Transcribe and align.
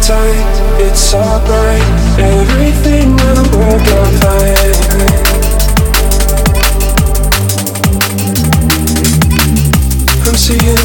time, 0.00 0.78
it's 0.78 1.14
alright. 1.14 1.82
Everything 2.16 3.16
will 3.16 3.42
work 3.58 3.86
out 3.98 4.12
fine. 4.22 4.74
I'm 10.26 10.36
seeing 10.36 10.78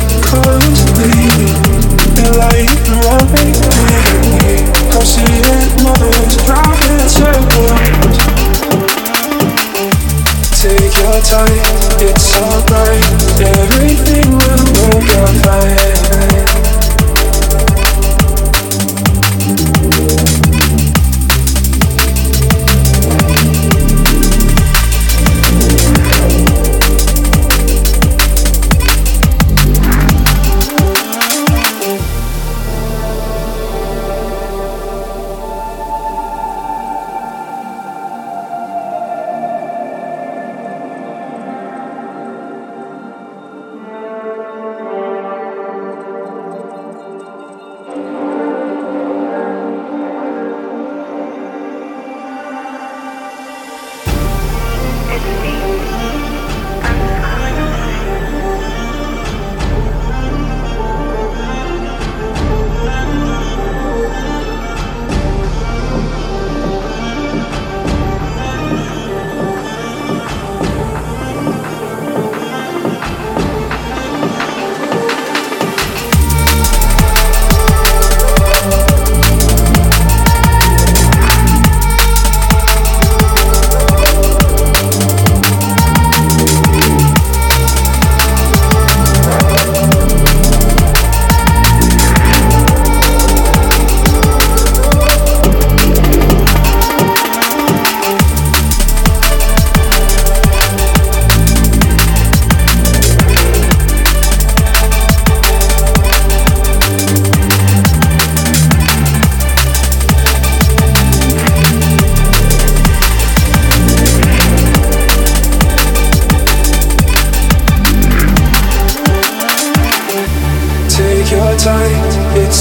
bleeding, 0.97 1.61
and 2.17 2.37
light 2.37 3.18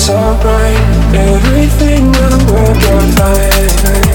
it's 0.09 0.17
alright. 0.17 0.81
Everything 1.15 2.11
will 2.13 2.39
work 2.53 2.83
out 2.97 3.11
fine. 3.17 4.09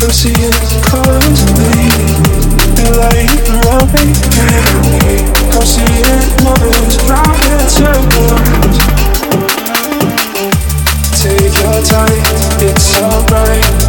I'm 0.00 0.10
seeing 0.10 0.54
bleeding, 1.52 2.24
and 2.80 2.96
light 2.96 3.48
around 3.52 3.92
me. 3.92 4.06
I'm 5.52 5.66
seeing 5.66 6.24
mothers 6.42 6.96
driving 7.04 7.68
circles. 7.68 8.76
Take 11.20 11.54
your 11.62 11.80
time, 11.84 12.24
it's 12.64 13.02
alright. 13.02 13.87